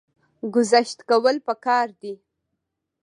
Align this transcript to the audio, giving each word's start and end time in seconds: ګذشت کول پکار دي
ګذشت 0.53 0.99
کول 1.09 1.35
پکار 1.47 1.87
دي 2.01 2.13